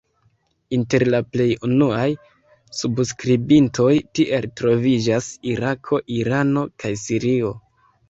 [0.77, 2.07] Inter la plej unuaj
[2.79, 7.59] subskribintoj tiel troviĝas Irako, Irano kaj Sirio.